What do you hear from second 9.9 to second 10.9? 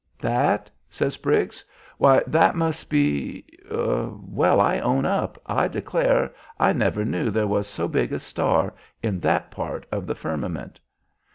of the firmament!'